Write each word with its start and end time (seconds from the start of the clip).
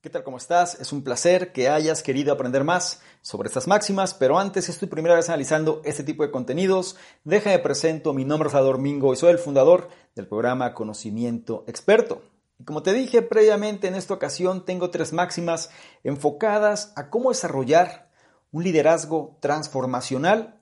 ¿Qué 0.00 0.10
tal? 0.10 0.22
¿Cómo 0.22 0.36
estás? 0.36 0.78
Es 0.78 0.92
un 0.92 1.02
placer 1.02 1.50
que 1.50 1.68
hayas 1.68 2.04
querido 2.04 2.32
aprender 2.32 2.62
más 2.62 3.00
sobre 3.20 3.48
estas 3.48 3.66
máximas, 3.66 4.14
pero 4.14 4.38
antes, 4.38 4.66
si 4.66 4.70
es 4.70 4.78
tu 4.78 4.88
primera 4.88 5.16
vez 5.16 5.28
analizando 5.28 5.82
este 5.84 6.04
tipo 6.04 6.22
de 6.22 6.30
contenidos, 6.30 6.94
déjame 7.24 7.58
presento, 7.58 8.14
mi 8.14 8.24
nombre 8.24 8.46
es 8.46 8.52
Salvador 8.52 8.78
Mingo 8.78 9.12
y 9.12 9.16
soy 9.16 9.32
el 9.32 9.40
fundador 9.40 9.88
del 10.14 10.28
programa 10.28 10.72
Conocimiento 10.72 11.64
Experto. 11.66 12.22
Y 12.60 12.64
como 12.64 12.84
te 12.84 12.92
dije 12.92 13.22
previamente, 13.22 13.88
en 13.88 13.96
esta 13.96 14.14
ocasión 14.14 14.64
tengo 14.64 14.90
tres 14.90 15.12
máximas 15.12 15.70
enfocadas 16.04 16.92
a 16.94 17.10
cómo 17.10 17.30
desarrollar 17.30 18.12
un 18.52 18.62
liderazgo 18.62 19.36
transformacional, 19.40 20.60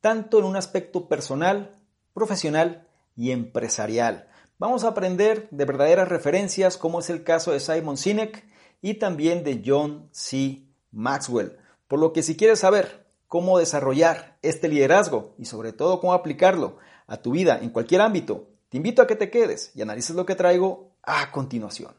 tanto 0.00 0.38
en 0.38 0.44
un 0.44 0.54
aspecto 0.54 1.08
personal, 1.08 1.72
profesional 2.14 2.86
y 3.16 3.32
empresarial. 3.32 4.28
Vamos 4.60 4.84
a 4.84 4.88
aprender 4.90 5.48
de 5.50 5.64
verdaderas 5.64 6.08
referencias, 6.08 6.76
como 6.76 7.00
es 7.00 7.10
el 7.10 7.24
caso 7.24 7.50
de 7.50 7.58
Simon 7.58 7.96
Sinek, 7.96 8.46
y 8.86 8.94
también 8.94 9.42
de 9.42 9.64
John 9.66 10.08
C. 10.12 10.62
Maxwell. 10.92 11.56
Por 11.88 11.98
lo 11.98 12.12
que 12.12 12.22
si 12.22 12.36
quieres 12.36 12.60
saber 12.60 13.04
cómo 13.26 13.58
desarrollar 13.58 14.38
este 14.42 14.68
liderazgo 14.68 15.34
y 15.38 15.46
sobre 15.46 15.72
todo 15.72 15.98
cómo 15.98 16.14
aplicarlo 16.14 16.76
a 17.08 17.16
tu 17.16 17.32
vida 17.32 17.58
en 17.60 17.70
cualquier 17.70 18.00
ámbito, 18.00 18.46
te 18.68 18.76
invito 18.76 19.02
a 19.02 19.08
que 19.08 19.16
te 19.16 19.28
quedes 19.28 19.72
y 19.74 19.82
analices 19.82 20.14
lo 20.14 20.24
que 20.24 20.36
traigo 20.36 20.92
a 21.02 21.32
continuación. 21.32 21.94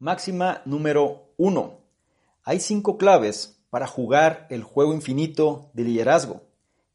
Máxima 0.00 0.62
número 0.64 1.28
1. 1.36 1.78
Hay 2.42 2.58
cinco 2.58 2.98
claves 2.98 3.59
para 3.70 3.86
jugar 3.86 4.46
el 4.50 4.62
juego 4.62 4.92
infinito 4.92 5.70
de 5.72 5.84
liderazgo. 5.84 6.42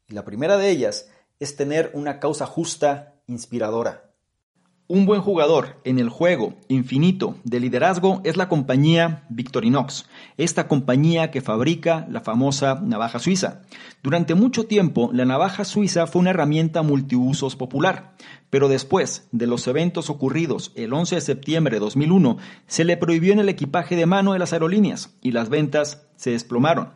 Y 0.08 0.14
la 0.14 0.24
primera 0.24 0.56
de 0.56 0.70
ellas 0.70 1.08
es 1.40 1.56
tener 1.56 1.90
una 1.94 2.20
causa 2.20 2.46
justa, 2.46 3.14
inspiradora. 3.26 4.05
Un 4.88 5.04
buen 5.04 5.20
jugador 5.20 5.80
en 5.82 5.98
el 5.98 6.08
juego 6.08 6.54
infinito 6.68 7.34
de 7.42 7.58
liderazgo 7.58 8.20
es 8.22 8.36
la 8.36 8.48
compañía 8.48 9.24
Victorinox, 9.30 10.06
esta 10.36 10.68
compañía 10.68 11.32
que 11.32 11.40
fabrica 11.40 12.06
la 12.08 12.20
famosa 12.20 12.80
navaja 12.80 13.18
suiza. 13.18 13.62
Durante 14.04 14.36
mucho 14.36 14.66
tiempo, 14.66 15.10
la 15.12 15.24
navaja 15.24 15.64
suiza 15.64 16.06
fue 16.06 16.20
una 16.20 16.30
herramienta 16.30 16.82
multiusos 16.82 17.56
popular, 17.56 18.14
pero 18.48 18.68
después 18.68 19.26
de 19.32 19.48
los 19.48 19.66
eventos 19.66 20.08
ocurridos 20.08 20.70
el 20.76 20.92
11 20.92 21.16
de 21.16 21.20
septiembre 21.20 21.74
de 21.74 21.80
2001, 21.80 22.36
se 22.68 22.84
le 22.84 22.96
prohibió 22.96 23.32
en 23.32 23.40
el 23.40 23.48
equipaje 23.48 23.96
de 23.96 24.06
mano 24.06 24.34
de 24.34 24.38
las 24.38 24.52
aerolíneas 24.52 25.16
y 25.20 25.32
las 25.32 25.48
ventas 25.48 26.06
se 26.14 26.30
desplomaron. 26.30 26.90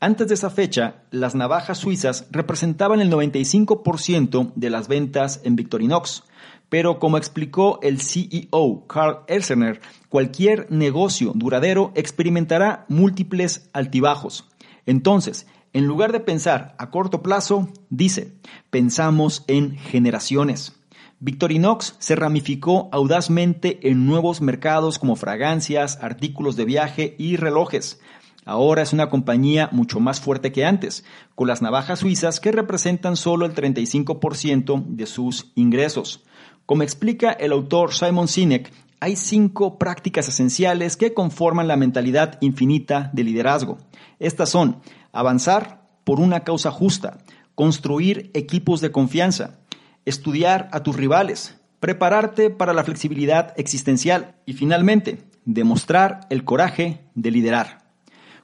Antes 0.00 0.28
de 0.28 0.34
esa 0.34 0.50
fecha, 0.50 1.04
las 1.10 1.36
navajas 1.36 1.78
suizas 1.78 2.26
representaban 2.30 3.00
el 3.00 3.12
95% 3.12 4.52
de 4.56 4.70
las 4.70 4.88
ventas 4.88 5.42
en 5.44 5.54
Victorinox. 5.54 6.24
Pero 6.70 6.98
como 6.98 7.18
explicó 7.18 7.78
el 7.82 8.00
CEO 8.00 8.86
Carl 8.86 9.18
Elsener, 9.26 9.82
cualquier 10.08 10.70
negocio 10.70 11.32
duradero 11.34 11.92
experimentará 11.94 12.86
múltiples 12.88 13.68
altibajos. 13.74 14.48
Entonces, 14.86 15.46
en 15.74 15.86
lugar 15.86 16.12
de 16.12 16.20
pensar 16.20 16.74
a 16.78 16.90
corto 16.90 17.22
plazo, 17.22 17.68
dice, 17.90 18.32
pensamos 18.70 19.44
en 19.46 19.76
generaciones. 19.76 20.72
Victorinox 21.20 21.96
se 21.98 22.16
ramificó 22.16 22.88
audazmente 22.92 23.78
en 23.90 24.06
nuevos 24.06 24.40
mercados 24.40 24.98
como 24.98 25.16
fragancias, 25.16 25.98
artículos 26.00 26.56
de 26.56 26.64
viaje 26.64 27.14
y 27.18 27.36
relojes. 27.36 28.00
Ahora 28.46 28.82
es 28.82 28.94
una 28.94 29.10
compañía 29.10 29.68
mucho 29.70 30.00
más 30.00 30.18
fuerte 30.18 30.50
que 30.50 30.64
antes, 30.64 31.04
con 31.34 31.46
las 31.46 31.60
navajas 31.60 31.98
suizas 31.98 32.40
que 32.40 32.52
representan 32.52 33.16
solo 33.16 33.44
el 33.44 33.54
35% 33.54 34.86
de 34.86 35.06
sus 35.06 35.52
ingresos. 35.56 36.24
Como 36.70 36.84
explica 36.84 37.32
el 37.32 37.50
autor 37.50 37.92
Simon 37.92 38.28
Sinek, 38.28 38.72
hay 39.00 39.16
cinco 39.16 39.76
prácticas 39.76 40.28
esenciales 40.28 40.96
que 40.96 41.14
conforman 41.14 41.66
la 41.66 41.76
mentalidad 41.76 42.38
infinita 42.40 43.10
de 43.12 43.24
liderazgo. 43.24 43.78
Estas 44.20 44.50
son 44.50 44.80
avanzar 45.10 45.82
por 46.04 46.20
una 46.20 46.44
causa 46.44 46.70
justa, 46.70 47.18
construir 47.56 48.30
equipos 48.34 48.80
de 48.80 48.92
confianza, 48.92 49.58
estudiar 50.04 50.68
a 50.70 50.84
tus 50.84 50.94
rivales, 50.94 51.58
prepararte 51.80 52.50
para 52.50 52.72
la 52.72 52.84
flexibilidad 52.84 53.52
existencial 53.56 54.36
y 54.46 54.52
finalmente, 54.52 55.24
demostrar 55.44 56.20
el 56.30 56.44
coraje 56.44 57.00
de 57.16 57.32
liderar. 57.32 57.80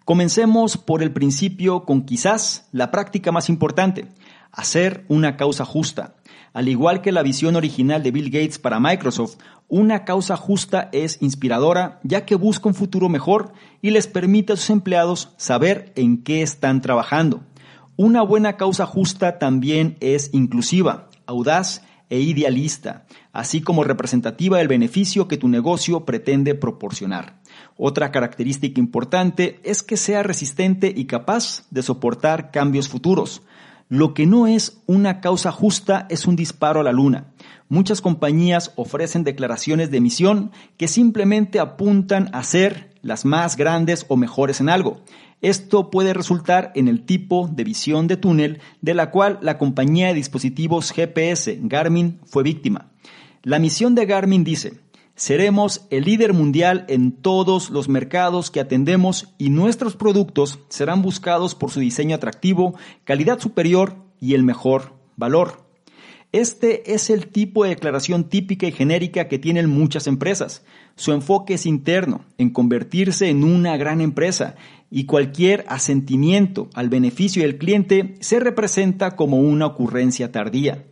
Comencemos 0.05 0.77
por 0.79 1.05
el 1.05 1.13
principio 1.13 1.85
con 1.85 2.03
quizás 2.03 2.67
la 2.73 2.91
práctica 2.91 3.31
más 3.31 3.49
importante, 3.49 4.09
hacer 4.51 5.05
una 5.07 5.37
causa 5.37 5.65
justa. 5.65 6.17
Al 6.57 6.71
igual 6.71 7.03
que 7.03 7.13
la 7.13 7.23
visión 7.23 7.55
original 7.55 8.03
de 8.03 8.11
Bill 8.11 8.31
Gates 8.31 8.59
para 8.59 8.81
Microsoft, 8.81 9.37
una 9.69 10.07
causa 10.07 10.39
justa 10.39 10.89
es 10.91 11.19
inspiradora 11.21 12.01
ya 12.03 12.25
que 12.25 12.35
busca 12.35 12.67
un 12.67 12.75
futuro 12.75 13.11
mejor 13.11 13.53
y 13.83 13.91
les 13.91 14.07
permite 14.07 14.55
a 14.55 14.57
sus 14.57 14.71
empleados 14.71 15.35
saber 15.37 15.93
en 15.97 16.23
qué 16.23 16.41
están 16.41 16.81
trabajando. 16.81 17.43
Una 17.97 18.23
buena 18.23 18.57
causa 18.57 18.87
justa 18.87 19.39
también 19.39 19.99
es 20.01 20.31
inclusiva, 20.33 21.11
audaz 21.27 21.83
e 22.09 22.21
idealista, 22.21 23.05
así 23.35 23.61
como 23.61 23.85
representativa 23.85 24.57
del 24.57 24.69
beneficio 24.69 25.29
que 25.29 25.37
tu 25.37 25.49
negocio 25.49 26.07
pretende 26.07 26.55
proporcionar. 26.55 27.39
Otra 27.77 28.11
característica 28.11 28.81
importante 28.81 29.61
es 29.63 29.83
que 29.83 29.99
sea 29.99 30.23
resistente 30.23 30.91
y 30.97 31.05
capaz 31.05 31.67
de 31.71 31.83
soportar 31.83 32.51
cambios 32.51 32.89
futuros. 32.89 33.43
Lo 33.89 34.15
que 34.15 34.27
no 34.27 34.49
es 34.49 34.81
una 34.87 35.21
causa 35.21 35.53
justa 35.53 36.07
es 36.11 36.27
un 36.27 36.35
disparo 36.35 36.81
a 36.81 36.83
la 36.83 36.91
luna. 36.91 37.29
Muchas 37.69 38.01
compañías 38.01 38.73
ofrecen 38.75 39.23
declaraciones 39.23 39.93
de 39.93 40.01
misión 40.01 40.51
que 40.77 40.89
simplemente 40.89 41.61
apuntan 41.61 42.29
a 42.33 42.43
ser 42.43 42.91
las 43.03 43.25
más 43.25 43.57
grandes 43.57 44.05
o 44.09 44.17
mejores 44.17 44.61
en 44.61 44.71
algo. 44.71 45.03
Esto 45.41 45.91
puede 45.91 46.15
resultar 46.15 46.73
en 46.75 46.89
el 46.89 47.05
tipo 47.05 47.49
de 47.53 47.63
visión 47.63 48.09
de 48.09 48.17
túnel 48.17 48.61
de 48.81 48.95
la 48.95 49.13
cual 49.13 49.39
la 49.41 49.57
compañía 49.57 50.09
de 50.09 50.15
dispositivos 50.15 50.91
GPS 50.91 51.57
Garmin 51.63 52.19
fue 52.25 52.43
víctima. 52.43 52.91
La 53.45 53.61
misión 53.61 53.95
de 53.95 54.07
Garmin 54.07 54.43
dice, 54.43 54.81
Seremos 55.17 55.87
el 55.89 56.05
líder 56.05 56.35
mundial 56.35 56.85
en 56.89 57.11
todos 57.11 57.71
los 57.71 57.89
mercados 57.89 58.51
que 58.51 58.61
atendemos 58.61 59.33
y 59.39 59.49
nuestros 59.49 59.97
productos 59.97 60.59
serán 60.69 61.01
buscados 61.01 61.55
por 61.55 61.71
su 61.71 61.81
diseño 61.81 62.15
atractivo, 62.15 62.75
calidad 63.05 63.41
superior 63.41 63.97
y 64.21 64.35
el 64.35 64.43
mejor 64.43 64.93
valor. 65.17 65.65
Este 66.33 66.93
es 66.93 67.09
el 67.09 67.29
tipo 67.29 67.65
de 67.65 67.71
declaración 67.71 68.25
típica 68.29 68.67
y 68.67 68.73
genérica 68.73 69.27
que 69.27 69.39
tienen 69.39 69.71
muchas 69.71 70.07
empresas. 70.07 70.67
Su 70.97 71.13
enfoque 71.13 71.55
es 71.55 71.65
interno, 71.65 72.27
en 72.37 72.51
convertirse 72.51 73.31
en 73.31 73.43
una 73.43 73.79
gran 73.79 74.03
empresa, 74.03 74.55
y 74.91 75.07
cualquier 75.07 75.65
asentimiento 75.69 76.69
al 76.75 76.91
beneficio 76.91 77.43
del 77.43 77.57
cliente 77.57 78.17
se 78.21 78.39
representa 78.39 79.17
como 79.17 79.39
una 79.39 79.65
ocurrencia 79.65 80.31
tardía. 80.31 80.85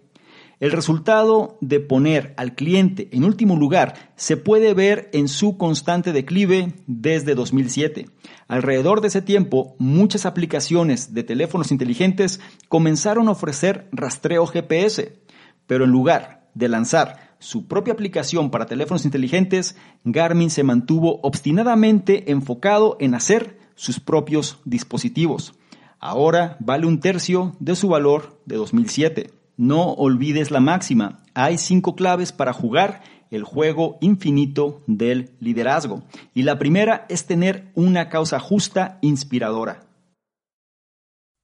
El 0.61 0.73
resultado 0.73 1.59
de 1.61 1.81
poner 1.81 2.33
al 2.37 2.55
cliente 2.55 3.09
en 3.13 3.25
último 3.25 3.57
lugar 3.57 4.13
se 4.17 4.37
puede 4.37 4.73
ver 4.73 5.11
en 5.13 5.29
su 5.29 5.59
constante 5.59 6.13
declive 6.13 6.75
desde 6.87 7.35
2007. 7.35 8.09
Alrededor 8.47 9.01
de 9.01 9.09
ese 9.09 9.23
tiempo, 9.23 9.75
muchas 9.79 10.27
aplicaciones 10.27 11.13
de 11.13 11.25
teléfonos 11.25 11.73
inteligentes 11.73 12.41
comenzaron 12.69 13.29
a 13.29 13.33
ofrecer 13.33 13.89
rastreo 13.93 14.47
GPS, 14.47 15.19
pero 15.67 15.85
en 15.85 15.91
lugar 15.91 16.49
de 16.55 16.69
lanzar 16.69 17.37
su 17.41 17.67
propia 17.67 17.93
aplicación 17.93 18.51
para 18.51 18.67
teléfonos 18.67 19.05
inteligentes, 19.05 19.77
Garmin 20.05 20.51
se 20.51 20.63
mantuvo 20.63 21.21
obstinadamente 21.23 22.31
enfocado 22.31 22.97
en 23.01 23.15
hacer 23.15 23.59
sus 23.75 24.01
propios 24.01 24.61
dispositivos. 24.65 25.55
Ahora 25.99 26.57
vale 26.61 26.87
un 26.87 27.01
tercio 27.01 27.57
de 27.59 27.77
su 27.77 27.89
valor 27.89 28.41
de 28.47 28.57
2007. 28.57 29.44
No 29.57 29.93
olvides 29.93 30.51
la 30.51 30.61
máxima. 30.61 31.23
Hay 31.35 31.59
cinco 31.59 31.95
claves 31.95 32.33
para 32.33 32.53
jugar 32.53 33.03
el 33.31 33.45
juego 33.45 33.99
infinito 34.01 34.83
del 34.87 35.37
liderazgo. 35.41 36.03
Y 36.35 36.43
la 36.43 36.59
primera 36.59 37.07
es 37.09 37.27
tener 37.27 37.71
una 37.75 38.09
causa 38.09 38.39
justa 38.41 38.99
inspiradora. 39.01 39.87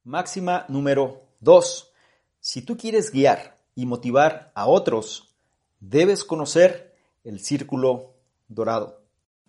Máxima 0.05 0.65
número 0.69 1.23
2. 1.41 1.93
Si 2.41 2.63
tú 2.63 2.77
quieres 2.77 3.13
guiar 3.13 3.61
y 3.75 3.87
motivar 3.87 4.51
a 4.55 4.67
otros, 4.67 5.37
debes 5.81 6.25
conocer 6.25 6.95
el 7.25 7.41
círculo 7.41 8.15
dorado. 8.49 9.01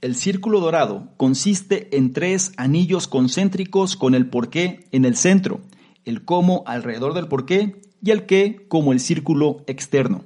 El 0.01 0.15
círculo 0.15 0.59
dorado 0.59 1.13
consiste 1.17 1.95
en 1.95 2.11
tres 2.11 2.53
anillos 2.57 3.07
concéntricos 3.07 3.95
con 3.95 4.15
el 4.15 4.29
porqué 4.29 4.87
en 4.91 5.05
el 5.05 5.15
centro, 5.15 5.61
el 6.05 6.25
cómo 6.25 6.63
alrededor 6.65 7.13
del 7.13 7.27
porqué 7.27 7.81
y 8.03 8.12
el 8.12 8.25
qué 8.25 8.65
como 8.68 8.92
el 8.92 9.00
círculo 9.00 9.63
externo. 9.68 10.24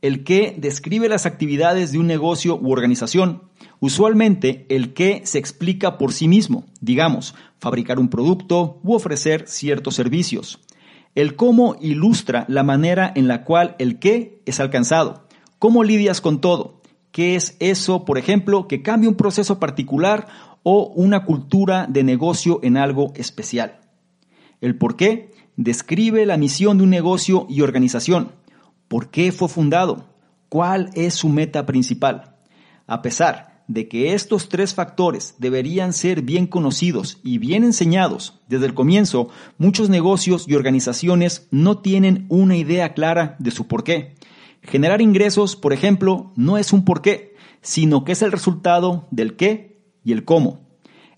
El 0.00 0.24
qué 0.24 0.54
describe 0.58 1.08
las 1.08 1.26
actividades 1.26 1.92
de 1.92 1.98
un 1.98 2.06
negocio 2.06 2.58
u 2.60 2.72
organización. 2.72 3.42
Usualmente 3.78 4.66
el 4.68 4.94
qué 4.94 5.22
se 5.24 5.38
explica 5.38 5.98
por 5.98 6.12
sí 6.12 6.28
mismo, 6.28 6.64
digamos, 6.80 7.34
fabricar 7.58 8.00
un 8.00 8.08
producto 8.08 8.80
u 8.82 8.94
ofrecer 8.94 9.46
ciertos 9.46 9.94
servicios. 9.94 10.60
El 11.14 11.36
cómo 11.36 11.76
ilustra 11.80 12.44
la 12.48 12.62
manera 12.62 13.12
en 13.14 13.28
la 13.28 13.44
cual 13.44 13.76
el 13.78 13.98
qué 13.98 14.40
es 14.46 14.60
alcanzado. 14.60 15.26
¿Cómo 15.58 15.84
lidias 15.84 16.20
con 16.20 16.40
todo? 16.40 16.80
¿Qué 17.12 17.36
es 17.36 17.56
eso, 17.60 18.04
por 18.04 18.18
ejemplo, 18.18 18.66
que 18.66 18.82
cambia 18.82 19.10
un 19.10 19.16
proceso 19.16 19.60
particular 19.60 20.26
o 20.62 20.92
una 20.96 21.24
cultura 21.24 21.86
de 21.88 22.02
negocio 22.02 22.60
en 22.62 22.76
algo 22.78 23.12
especial? 23.14 23.80
El 24.60 24.76
por 24.76 24.96
qué 24.96 25.31
describe 25.56 26.26
la 26.26 26.36
misión 26.36 26.78
de 26.78 26.84
un 26.84 26.90
negocio 26.90 27.46
y 27.48 27.60
organización. 27.60 28.32
¿Por 28.88 29.10
qué 29.10 29.32
fue 29.32 29.48
fundado? 29.48 30.06
¿Cuál 30.48 30.90
es 30.94 31.14
su 31.14 31.28
meta 31.28 31.66
principal? 31.66 32.36
A 32.86 33.02
pesar 33.02 33.52
de 33.68 33.88
que 33.88 34.12
estos 34.12 34.48
tres 34.48 34.74
factores 34.74 35.34
deberían 35.38 35.92
ser 35.92 36.22
bien 36.22 36.46
conocidos 36.46 37.18
y 37.22 37.38
bien 37.38 37.64
enseñados 37.64 38.40
desde 38.48 38.66
el 38.66 38.74
comienzo, 38.74 39.28
muchos 39.56 39.88
negocios 39.88 40.44
y 40.46 40.54
organizaciones 40.54 41.48
no 41.50 41.78
tienen 41.78 42.26
una 42.28 42.56
idea 42.56 42.92
clara 42.92 43.36
de 43.38 43.50
su 43.50 43.66
porqué. 43.68 44.14
Generar 44.62 45.00
ingresos, 45.00 45.56
por 45.56 45.72
ejemplo, 45.72 46.32
no 46.36 46.58
es 46.58 46.72
un 46.72 46.84
porqué, 46.84 47.34
sino 47.62 48.04
que 48.04 48.12
es 48.12 48.22
el 48.22 48.32
resultado 48.32 49.08
del 49.10 49.36
qué 49.36 49.82
y 50.04 50.12
el 50.12 50.24
cómo. 50.24 50.60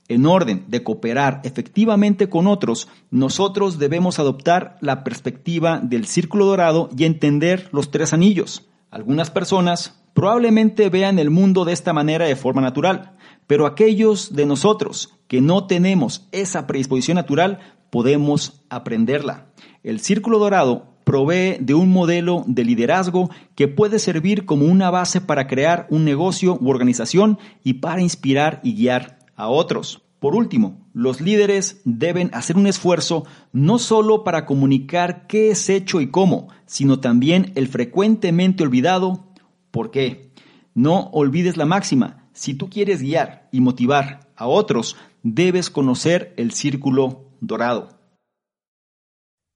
En 0.08 0.26
orden 0.26 0.64
de 0.68 0.82
cooperar 0.82 1.40
efectivamente 1.44 2.28
con 2.28 2.46
otros, 2.46 2.88
nosotros 3.10 3.78
debemos 3.78 4.18
adoptar 4.18 4.76
la 4.80 5.02
perspectiva 5.02 5.80
del 5.82 6.06
círculo 6.06 6.44
dorado 6.44 6.90
y 6.96 7.04
entender 7.04 7.70
los 7.72 7.90
tres 7.90 8.12
anillos. 8.12 8.68
Algunas 8.90 9.30
personas 9.30 10.02
probablemente 10.12 10.90
vean 10.90 11.18
el 11.18 11.30
mundo 11.30 11.64
de 11.64 11.72
esta 11.72 11.94
manera 11.94 12.26
de 12.26 12.36
forma 12.36 12.60
natural, 12.60 13.16
pero 13.46 13.66
aquellos 13.66 14.34
de 14.34 14.44
nosotros 14.44 15.14
que 15.26 15.40
no 15.40 15.66
tenemos 15.66 16.28
esa 16.32 16.66
predisposición 16.66 17.16
natural 17.16 17.60
podemos 17.88 18.62
aprenderla. 18.68 19.46
El 19.82 20.00
círculo 20.00 20.38
dorado 20.38 20.94
provee 21.04 21.56
de 21.60 21.74
un 21.74 21.90
modelo 21.90 22.44
de 22.46 22.64
liderazgo 22.64 23.30
que 23.54 23.68
puede 23.68 23.98
servir 23.98 24.44
como 24.44 24.66
una 24.66 24.90
base 24.90 25.20
para 25.20 25.46
crear 25.46 25.86
un 25.90 26.04
negocio 26.04 26.58
u 26.60 26.68
organización 26.68 27.38
y 27.62 27.74
para 27.74 28.02
inspirar 28.02 28.60
y 28.62 28.74
guiar 28.74 29.23
a 29.36 29.48
otros. 29.48 30.02
Por 30.24 30.34
último, 30.34 30.88
los 30.94 31.20
líderes 31.20 31.82
deben 31.84 32.30
hacer 32.32 32.56
un 32.56 32.66
esfuerzo 32.66 33.26
no 33.52 33.78
solo 33.78 34.24
para 34.24 34.46
comunicar 34.46 35.26
qué 35.26 35.50
es 35.50 35.68
hecho 35.68 36.00
y 36.00 36.10
cómo, 36.10 36.48
sino 36.64 36.98
también 36.98 37.52
el 37.56 37.68
frecuentemente 37.68 38.62
olvidado 38.62 39.26
por 39.70 39.90
qué. 39.90 40.32
No 40.72 41.10
olvides 41.12 41.58
la 41.58 41.66
máxima, 41.66 42.30
si 42.32 42.54
tú 42.54 42.70
quieres 42.70 43.02
guiar 43.02 43.48
y 43.52 43.60
motivar 43.60 44.30
a 44.34 44.46
otros, 44.46 44.96
debes 45.22 45.68
conocer 45.68 46.32
el 46.38 46.52
círculo 46.52 47.26
dorado. 47.40 47.90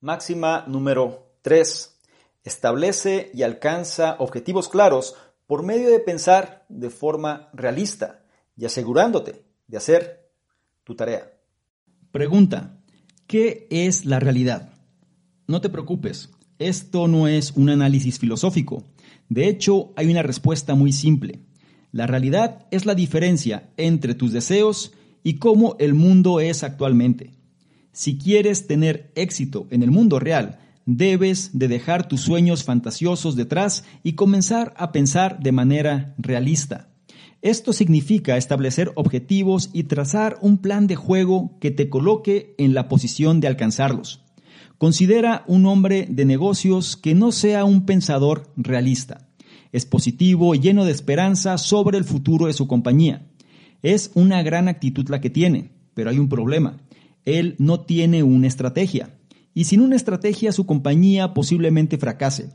Máxima 0.00 0.64
número 0.68 1.32
3. 1.42 1.98
Establece 2.44 3.30
y 3.32 3.42
alcanza 3.42 4.16
objetivos 4.18 4.68
claros 4.68 5.16
por 5.46 5.62
medio 5.62 5.88
de 5.88 5.98
pensar 5.98 6.66
de 6.68 6.90
forma 6.90 7.48
realista 7.54 8.22
y 8.54 8.66
asegurándote 8.66 9.47
de 9.68 9.76
hacer 9.76 10.32
tu 10.82 10.96
tarea. 10.96 11.30
Pregunta, 12.10 12.80
¿qué 13.26 13.68
es 13.70 14.04
la 14.04 14.18
realidad? 14.18 14.72
No 15.46 15.60
te 15.60 15.68
preocupes, 15.68 16.30
esto 16.58 17.06
no 17.06 17.28
es 17.28 17.52
un 17.52 17.70
análisis 17.70 18.18
filosófico. 18.18 18.84
De 19.28 19.48
hecho, 19.48 19.92
hay 19.96 20.10
una 20.10 20.22
respuesta 20.22 20.74
muy 20.74 20.92
simple. 20.92 21.40
La 21.92 22.06
realidad 22.06 22.66
es 22.70 22.86
la 22.86 22.94
diferencia 22.94 23.70
entre 23.76 24.14
tus 24.14 24.32
deseos 24.32 24.92
y 25.22 25.34
cómo 25.34 25.76
el 25.78 25.94
mundo 25.94 26.40
es 26.40 26.64
actualmente. 26.64 27.34
Si 27.92 28.18
quieres 28.18 28.66
tener 28.66 29.12
éxito 29.14 29.66
en 29.70 29.82
el 29.82 29.90
mundo 29.90 30.18
real, 30.18 30.58
debes 30.86 31.58
de 31.58 31.68
dejar 31.68 32.08
tus 32.08 32.22
sueños 32.22 32.64
fantasiosos 32.64 33.36
detrás 33.36 33.84
y 34.02 34.14
comenzar 34.14 34.74
a 34.76 34.92
pensar 34.92 35.40
de 35.40 35.52
manera 35.52 36.14
realista. 36.18 36.88
Esto 37.40 37.72
significa 37.72 38.36
establecer 38.36 38.90
objetivos 38.96 39.70
y 39.72 39.84
trazar 39.84 40.38
un 40.40 40.58
plan 40.58 40.88
de 40.88 40.96
juego 40.96 41.56
que 41.60 41.70
te 41.70 41.88
coloque 41.88 42.54
en 42.58 42.74
la 42.74 42.88
posición 42.88 43.38
de 43.40 43.46
alcanzarlos. 43.46 44.24
Considera 44.76 45.44
un 45.46 45.66
hombre 45.66 46.06
de 46.10 46.24
negocios 46.24 46.96
que 46.96 47.14
no 47.14 47.30
sea 47.30 47.64
un 47.64 47.86
pensador 47.86 48.52
realista. 48.56 49.28
Es 49.70 49.86
positivo 49.86 50.54
y 50.54 50.60
lleno 50.60 50.84
de 50.84 50.90
esperanza 50.90 51.58
sobre 51.58 51.98
el 51.98 52.04
futuro 52.04 52.46
de 52.46 52.52
su 52.52 52.66
compañía. 52.66 53.26
Es 53.82 54.10
una 54.14 54.42
gran 54.42 54.66
actitud 54.66 55.08
la 55.08 55.20
que 55.20 55.30
tiene, 55.30 55.70
pero 55.94 56.10
hay 56.10 56.18
un 56.18 56.28
problema. 56.28 56.78
Él 57.24 57.54
no 57.58 57.80
tiene 57.80 58.24
una 58.24 58.48
estrategia. 58.48 59.14
Y 59.54 59.64
sin 59.64 59.80
una 59.80 59.96
estrategia 59.96 60.50
su 60.50 60.66
compañía 60.66 61.34
posiblemente 61.34 61.98
fracase. 61.98 62.50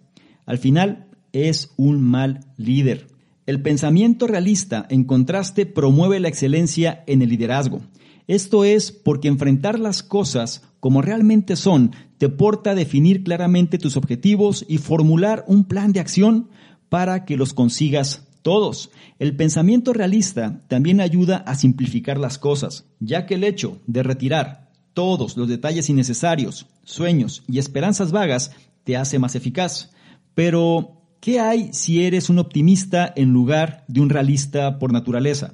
Al 0.46 0.58
final 0.58 1.08
es 1.32 1.74
un 1.78 2.02
mal 2.02 2.42
líder. 2.58 3.13
El 3.46 3.62
pensamiento 3.62 4.26
realista, 4.26 4.86
en 4.90 5.04
contraste, 5.04 5.66
promueve 5.66 6.20
la 6.20 6.30
excelencia 6.30 7.04
en 7.08 7.22
el 7.22 7.30
liderazgo. 7.30 7.82
Esto 8.28 8.64
es 8.64 8.92
porque 8.92 9.28
enfrentar 9.28 9.80
las 9.80 10.02
cosas 10.02 10.64
como 10.80 11.02
realmente 11.02 11.56
son 11.56 11.92
te 12.18 12.30
porta 12.30 12.72
a 12.72 12.76
definir 12.76 13.24
claramente 13.24 13.78
tus 13.78 13.98
objetivos 13.98 14.66
y 14.70 14.78
formular 14.78 15.44
un 15.48 15.66
plan 15.66 15.92
de 15.92 16.00
acción 16.00 16.50
para 16.88 17.26
que 17.26 17.36
los 17.36 17.54
consigas 17.54 18.28
todos. 18.44 18.92
El 19.20 19.36
pensamiento 19.36 19.92
realista 19.92 20.62
también 20.70 21.02
ayuda 21.02 21.38
a 21.38 21.56
simplificar 21.56 22.18
las 22.18 22.38
cosas, 22.38 22.86
ya 23.00 23.26
que 23.26 23.36
el 23.36 23.44
hecho 23.44 23.80
de 23.88 24.04
retirar 24.04 24.70
todos 24.94 25.36
los 25.36 25.50
detalles 25.50 25.90
innecesarios, 25.90 26.68
sueños 26.84 27.44
y 27.48 27.60
esperanzas 27.60 28.12
vagas 28.12 28.52
te 28.84 28.96
hace 28.96 29.20
más 29.20 29.36
eficaz. 29.36 29.92
Pero 30.34 31.03
¿Qué 31.24 31.40
hay 31.40 31.70
si 31.72 32.04
eres 32.04 32.30
un 32.30 32.38
optimista 32.38 33.14
en 33.16 33.32
lugar 33.32 33.86
de 33.88 34.02
un 34.02 34.10
realista 34.10 34.78
por 34.78 34.92
naturaleza? 34.92 35.54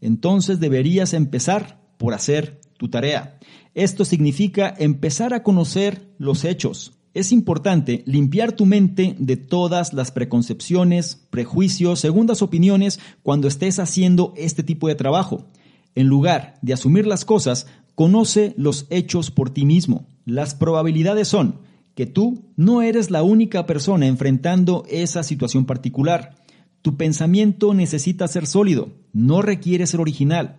Entonces 0.00 0.60
deberías 0.60 1.14
empezar 1.14 1.80
por 1.98 2.14
hacer 2.14 2.60
tu 2.76 2.90
tarea. 2.90 3.36
Esto 3.74 4.04
significa 4.04 4.72
empezar 4.78 5.34
a 5.34 5.42
conocer 5.42 6.14
los 6.18 6.44
hechos. 6.44 6.92
Es 7.12 7.32
importante 7.32 8.04
limpiar 8.06 8.52
tu 8.52 8.66
mente 8.66 9.16
de 9.18 9.36
todas 9.36 9.94
las 9.94 10.12
preconcepciones, 10.12 11.26
prejuicios, 11.30 11.98
segundas 11.98 12.40
opiniones 12.40 13.00
cuando 13.24 13.48
estés 13.48 13.80
haciendo 13.80 14.32
este 14.36 14.62
tipo 14.62 14.86
de 14.86 14.94
trabajo. 14.94 15.48
En 15.96 16.06
lugar 16.06 16.54
de 16.62 16.72
asumir 16.72 17.04
las 17.08 17.24
cosas, 17.24 17.66
conoce 17.96 18.54
los 18.56 18.86
hechos 18.90 19.32
por 19.32 19.50
ti 19.50 19.64
mismo. 19.64 20.06
Las 20.24 20.54
probabilidades 20.54 21.26
son 21.26 21.68
que 21.94 22.06
tú 22.06 22.52
no 22.56 22.82
eres 22.82 23.10
la 23.10 23.22
única 23.22 23.66
persona 23.66 24.06
enfrentando 24.06 24.84
esa 24.88 25.22
situación 25.22 25.66
particular. 25.66 26.36
Tu 26.82 26.96
pensamiento 26.96 27.74
necesita 27.74 28.26
ser 28.28 28.46
sólido, 28.46 28.92
no 29.12 29.42
requiere 29.42 29.86
ser 29.86 30.00
original. 30.00 30.56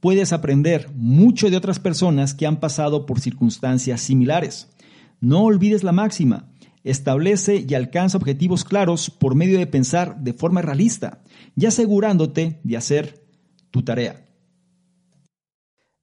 Puedes 0.00 0.32
aprender 0.32 0.90
mucho 0.94 1.50
de 1.50 1.56
otras 1.56 1.78
personas 1.78 2.34
que 2.34 2.46
han 2.46 2.60
pasado 2.60 3.06
por 3.06 3.20
circunstancias 3.20 4.00
similares. 4.00 4.68
No 5.20 5.42
olvides 5.44 5.82
la 5.82 5.92
máxima. 5.92 6.50
Establece 6.84 7.64
y 7.66 7.74
alcanza 7.74 8.18
objetivos 8.18 8.62
claros 8.62 9.08
por 9.08 9.34
medio 9.34 9.58
de 9.58 9.66
pensar 9.66 10.20
de 10.20 10.34
forma 10.34 10.60
realista 10.60 11.22
y 11.56 11.64
asegurándote 11.64 12.60
de 12.62 12.76
hacer 12.76 13.26
tu 13.70 13.82
tarea. 13.82 14.23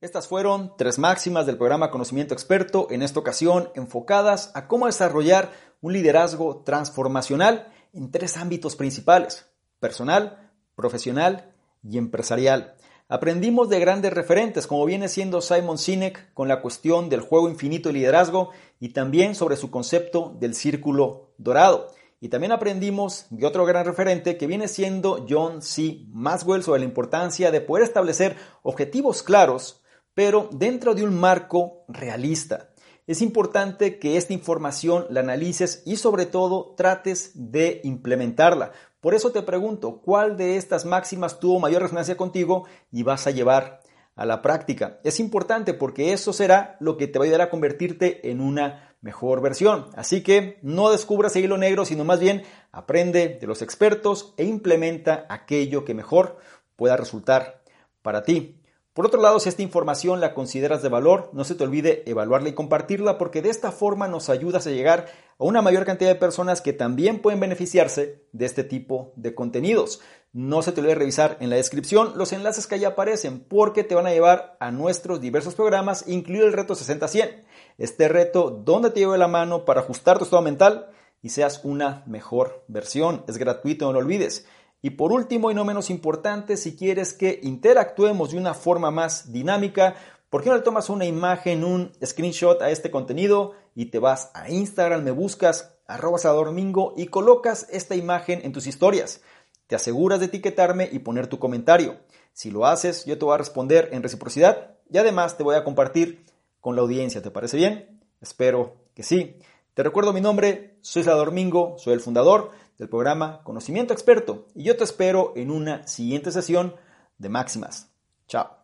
Estas 0.02 0.28
fueron 0.28 0.74
tres 0.80 0.98
máximas 0.98 1.46
del 1.46 1.58
programa 1.58 1.92
Conocimiento 1.92 2.34
Experto, 2.34 2.88
en 2.90 3.04
esta 3.04 3.20
ocasión 3.20 3.70
enfocadas 3.76 4.50
a 4.56 4.68
cómo 4.68 4.88
desarrollar 4.88 5.52
un 5.80 5.94
liderazgo 5.94 6.64
transformacional 6.66 7.72
en 7.94 8.10
tres 8.10 8.36
ámbitos 8.36 8.76
principales, 8.76 9.46
personal, 9.80 10.52
profesional 10.74 11.54
y 11.84 12.00
empresarial. 12.00 12.78
Aprendimos 13.10 13.70
de 13.70 13.80
grandes 13.80 14.12
referentes, 14.12 14.66
como 14.66 14.88
viene 14.88 15.08
siendo 15.08 15.40
Simon 15.40 15.78
Sinek 15.78 16.34
con 16.34 16.48
la 16.48 16.64
cuestión 16.64 17.08
del 17.08 17.22
juego 17.22 17.48
infinito 17.48 17.90
de 17.90 17.94
liderazgo 17.94 18.50
y 18.80 18.94
también 18.94 19.36
sobre 19.36 19.56
su 19.56 19.70
concepto 19.70 20.36
del 20.40 20.56
círculo 20.56 21.36
dorado. 21.38 21.90
Y 22.20 22.30
también 22.30 22.54
aprendimos 22.54 23.28
de 23.30 23.46
otro 23.46 23.66
gran 23.66 23.86
referente 23.86 24.36
que 24.36 24.48
viene 24.48 24.68
siendo 24.68 25.28
John 25.30 25.62
C. 25.62 26.06
Maxwell 26.08 26.64
sobre 26.64 26.80
la 26.80 26.86
importancia 26.86 27.52
de 27.52 27.62
poder 27.62 27.84
establecer 27.84 28.36
objetivos 28.64 29.22
claros 29.22 29.81
pero 30.14 30.50
dentro 30.52 30.94
de 30.96 31.04
un 31.04 31.20
marco 31.20 31.84
realista. 31.88 32.70
Es 33.08 33.22
importante 33.22 34.00
que 34.00 34.18
esta 34.18 34.34
información 34.34 35.06
la 35.10 35.22
analices 35.22 35.84
y 35.86 35.98
sobre 35.98 36.26
todo 36.26 36.76
trates 36.78 37.32
de 37.34 37.82
implementarla. 37.84 38.72
Por 39.00 39.16
eso 39.16 39.32
te 39.32 39.42
pregunto, 39.42 40.02
¿cuál 40.02 40.38
de 40.38 40.58
estas 40.58 40.86
máximas 40.86 41.40
tuvo 41.40 41.60
mayor 41.60 41.82
resonancia 41.82 42.16
contigo 42.16 42.66
y 42.92 43.04
vas 43.04 43.26
a 43.28 43.32
llevar 43.32 43.82
a 44.16 44.26
la 44.26 44.42
práctica. 44.42 45.00
Es 45.04 45.20
importante 45.20 45.74
porque 45.74 46.14
eso 46.14 46.34
será 46.34 46.78
lo 46.80 46.98
que 46.98 47.08
te 47.08 47.18
va 47.18 47.26
a 47.26 47.28
ayudar 47.28 47.42
a 47.42 47.50
convertirte 47.50 48.30
en 48.30 48.42
una 48.42 48.96
mejor 49.02 49.42
versión. 49.42 49.88
Así 49.96 50.22
que 50.22 50.60
no 50.62 50.92
descubras 50.92 51.36
el 51.36 51.46
hilo 51.46 51.58
negro, 51.58 51.86
sino 51.86 52.04
más 52.04 52.20
bien 52.20 52.44
aprende 52.72 53.40
de 53.42 53.48
los 53.48 53.62
expertos 53.62 54.34
e 54.38 54.44
implementa 54.44 55.26
aquello 55.30 55.86
que 55.86 55.94
mejor 55.94 56.38
pueda 56.76 56.98
resultar 56.98 57.64
para 58.02 58.24
ti. 58.24 58.61
Por 58.94 59.06
otro 59.06 59.22
lado, 59.22 59.40
si 59.40 59.48
esta 59.48 59.62
información 59.62 60.20
la 60.20 60.34
consideras 60.34 60.82
de 60.82 60.90
valor, 60.90 61.30
no 61.32 61.46
se 61.46 61.56
te 61.56 61.64
olvide 61.64 62.04
evaluarla 62.08 62.50
y 62.50 62.54
compartirla 62.54 63.18
porque 63.18 63.42
de 63.42 63.50
esta 63.50 63.72
forma 63.72 64.10
nos 64.10 64.30
ayudas 64.30 64.68
a 64.68 64.72
llegar 64.72 65.08
a 65.40 65.46
una 65.46 65.62
mayor 65.62 65.86
cantidad 65.86 66.10
de 66.10 66.20
personas 66.20 66.60
que 66.60 66.74
también 66.74 67.20
pueden 67.20 67.40
beneficiarse 67.40 68.26
de 68.34 68.46
este 68.46 68.66
tipo 68.66 69.14
de 69.16 69.34
contenidos. 69.34 70.02
No 70.34 70.62
se 70.62 70.74
te 70.74 70.82
olvide 70.82 70.96
revisar 70.96 71.38
en 71.40 71.50
la 71.50 71.56
descripción 71.56 72.14
los 72.18 72.34
enlaces 72.34 72.68
que 72.68 72.76
allí 72.76 72.84
aparecen 72.84 73.40
porque 73.40 73.86
te 73.86 73.96
van 73.96 74.08
a 74.08 74.12
llevar 74.12 74.58
a 74.60 74.72
nuestros 74.72 75.22
diversos 75.22 75.56
programas, 75.56 76.06
incluido 76.10 76.46
el 76.46 76.54
reto 76.54 76.76
60-100. 76.76 77.44
Este 77.78 78.10
reto 78.10 78.52
donde 78.52 78.90
te 78.90 79.00
lleve 79.00 79.18
la 79.18 79.30
mano 79.30 79.64
para 79.64 79.80
ajustar 79.80 80.18
tu 80.18 80.26
estado 80.26 80.42
mental 80.42 80.90
y 81.22 81.30
seas 81.30 81.62
una 81.64 82.04
mejor 82.08 82.66
versión. 82.68 83.24
Es 83.30 83.38
gratuito, 83.38 83.86
no 83.86 83.94
lo 83.94 84.00
olvides. 84.00 84.46
Y 84.82 84.92
por 84.92 85.12
último 85.12 85.52
y 85.52 85.54
no 85.54 85.64
menos 85.64 85.90
importante, 85.90 86.58
si 86.58 86.76
quieres 86.76 87.14
que 87.14 87.40
interactuemos 87.44 88.32
de 88.32 88.38
una 88.38 88.54
forma 88.54 88.90
más 88.90 89.32
dinámica, 89.32 89.96
¿por 90.30 90.42
qué 90.42 90.50
no 90.50 90.56
le 90.56 90.64
tomas 90.64 90.90
una 90.90 91.06
imagen, 91.06 91.64
un 91.64 91.92
screenshot 92.04 92.62
a 92.62 92.72
este 92.72 92.90
contenido 92.90 93.54
y 93.76 93.86
te 93.86 94.00
vas 94.00 94.32
a 94.34 94.50
Instagram, 94.50 95.04
me 95.04 95.12
buscas 95.12 95.76
arroba 95.88 96.18
domingo 96.24 96.94
y 96.98 97.08
colocas 97.08 97.68
esta 97.70 97.96
imagen 97.96 98.42
en 98.44 98.54
tus 98.54 98.66
historias? 98.66 99.22
Te 99.68 99.76
aseguras 99.76 100.20
de 100.20 100.26
etiquetarme 100.26 100.90
y 100.92 101.00
poner 101.00 101.28
tu 101.28 101.38
comentario. 101.38 102.00
Si 102.34 102.50
lo 102.50 102.66
haces, 102.66 103.06
yo 103.06 103.18
te 103.18 103.26
voy 103.26 103.36
a 103.36 103.38
responder 103.38 103.90
en 103.92 104.02
reciprocidad 104.02 104.78
y 104.90 104.98
además 104.98 105.38
te 105.38 105.44
voy 105.44 105.56
a 105.56 105.64
compartir 105.64 106.26
con 106.60 106.76
la 106.76 106.82
audiencia. 106.82 107.22
¿Te 107.22 107.32
parece 107.32 107.58
bien? 107.58 108.02
Espero 108.20 108.78
que 108.96 109.04
sí. 109.04 109.38
Te 109.74 109.84
recuerdo 109.84 110.12
mi 110.12 110.22
nombre, 110.22 110.78
soy 110.82 111.04
Salvador 111.04 111.32
Mingo, 111.32 111.76
soy 111.78 111.94
el 111.94 112.02
fundador 112.02 112.52
del 112.82 112.90
programa 112.90 113.44
Conocimiento 113.44 113.94
Experto 113.94 114.48
y 114.56 114.64
yo 114.64 114.76
te 114.76 114.84
espero 114.84 115.34
en 115.36 115.52
una 115.52 115.86
siguiente 115.86 116.32
sesión 116.32 116.76
de 117.20 117.30
Máximas. 117.30 117.92
Chao. 118.28 118.61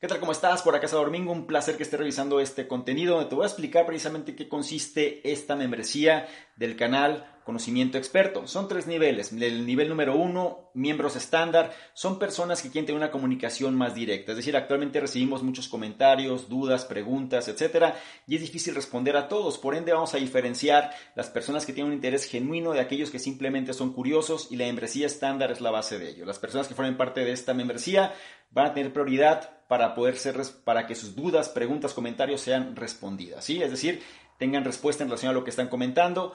¿Qué 0.00 0.06
tal? 0.06 0.20
¿Cómo 0.20 0.30
estás? 0.30 0.62
Por 0.62 0.76
acá 0.76 0.86
Salvador 0.86 1.10
Mingo, 1.10 1.32
un 1.32 1.48
placer 1.48 1.76
que 1.76 1.82
estés 1.82 1.98
revisando 1.98 2.38
este 2.38 2.68
contenido 2.68 3.16
donde 3.16 3.30
te 3.30 3.34
voy 3.34 3.42
a 3.42 3.48
explicar 3.48 3.84
precisamente 3.84 4.36
qué 4.36 4.48
consiste 4.48 5.28
esta 5.28 5.56
membresía 5.56 6.28
del 6.54 6.76
canal 6.76 7.26
conocimiento 7.42 7.98
experto. 7.98 8.46
Son 8.46 8.68
tres 8.68 8.86
niveles. 8.86 9.32
El 9.32 9.66
nivel 9.66 9.88
número 9.88 10.14
uno, 10.14 10.70
miembros 10.72 11.16
estándar, 11.16 11.74
son 11.94 12.20
personas 12.20 12.62
que 12.62 12.70
quieren 12.70 12.86
tener 12.86 13.00
una 13.00 13.10
comunicación 13.10 13.74
más 13.74 13.96
directa. 13.96 14.30
Es 14.30 14.36
decir, 14.36 14.56
actualmente 14.56 15.00
recibimos 15.00 15.42
muchos 15.42 15.66
comentarios, 15.66 16.48
dudas, 16.48 16.84
preguntas, 16.84 17.48
etcétera, 17.48 17.96
y 18.28 18.36
es 18.36 18.40
difícil 18.40 18.76
responder 18.76 19.16
a 19.16 19.26
todos. 19.26 19.58
Por 19.58 19.74
ende, 19.74 19.92
vamos 19.92 20.14
a 20.14 20.18
diferenciar 20.18 20.92
las 21.16 21.28
personas 21.28 21.66
que 21.66 21.72
tienen 21.72 21.90
un 21.90 21.96
interés 21.96 22.24
genuino 22.24 22.70
de 22.70 22.78
aquellos 22.78 23.10
que 23.10 23.18
simplemente 23.18 23.72
son 23.72 23.92
curiosos 23.92 24.46
y 24.52 24.56
la 24.58 24.66
membresía 24.66 25.06
estándar 25.06 25.50
es 25.50 25.60
la 25.60 25.72
base 25.72 25.98
de 25.98 26.10
ello. 26.10 26.24
Las 26.24 26.38
personas 26.38 26.68
que 26.68 26.74
formen 26.74 26.96
parte 26.96 27.24
de 27.24 27.32
esta 27.32 27.52
membresía 27.52 28.14
van 28.52 28.66
a 28.66 28.74
tener 28.74 28.92
prioridad 28.92 29.57
para 29.68 29.94
poder 29.94 30.16
ser, 30.16 30.42
para 30.64 30.86
que 30.86 30.94
sus 30.94 31.14
dudas, 31.14 31.50
preguntas, 31.50 31.94
comentarios 31.94 32.40
sean 32.40 32.74
respondidas. 32.74 33.44
¿sí? 33.44 33.62
Es 33.62 33.70
decir, 33.70 34.02
tengan 34.38 34.64
respuesta 34.64 35.04
en 35.04 35.10
relación 35.10 35.30
a 35.30 35.34
lo 35.34 35.44
que 35.44 35.50
están 35.50 35.68
comentando. 35.68 36.34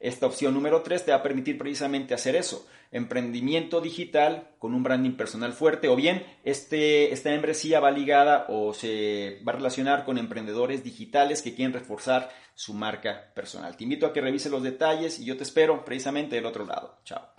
esta 0.00 0.26
opción 0.26 0.54
número 0.54 0.82
3 0.82 1.04
te 1.04 1.10
va 1.10 1.18
a 1.18 1.22
permitir 1.22 1.58
precisamente 1.58 2.14
hacer 2.14 2.36
eso, 2.36 2.66
emprendimiento 2.92 3.80
digital 3.80 4.48
con 4.58 4.74
un 4.74 4.82
branding 4.82 5.16
personal 5.16 5.52
fuerte 5.52 5.88
o 5.88 5.96
bien 5.96 6.24
este, 6.44 7.12
esta 7.12 7.30
membresía 7.30 7.80
va 7.80 7.90
ligada 7.90 8.46
o 8.48 8.74
se 8.74 9.40
va 9.46 9.52
a 9.52 9.56
relacionar 9.56 10.04
con 10.04 10.18
emprendedores 10.18 10.84
digitales 10.84 11.42
que 11.42 11.54
quieren 11.54 11.74
reforzar 11.74 12.30
su 12.54 12.74
marca 12.74 13.32
personal. 13.34 13.76
Te 13.76 13.84
invito 13.84 14.06
a 14.06 14.12
que 14.12 14.20
revise 14.20 14.48
los 14.48 14.62
detalles 14.62 15.18
y 15.18 15.26
yo 15.26 15.36
te 15.36 15.42
espero 15.42 15.84
precisamente 15.84 16.36
del 16.36 16.46
otro 16.46 16.64
lado. 16.64 16.98
Chao. 17.04 17.35